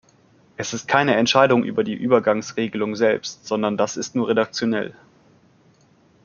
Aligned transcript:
Es 0.57 0.73
ist 0.73 0.87
keine 0.87 1.15
Entscheidung 1.15 1.63
über 1.63 1.83
die 1.83 1.93
Übergangsregelung 1.93 2.95
selbst, 2.95 3.45
sondern 3.45 3.77
das 3.77 3.97
ist 3.97 4.15
nur 4.15 4.29
redaktionell! 4.29 4.95